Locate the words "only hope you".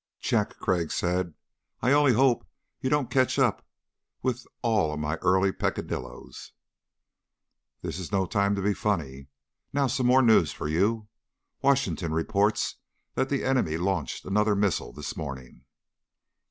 1.91-2.89